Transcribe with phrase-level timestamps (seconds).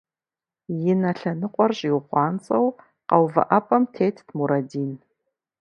[0.91, 2.67] И нэ лъэныкъуэр щӏиукъуанцӏэу
[3.07, 4.91] къэувыӏэпӏэм тетт Мурадин.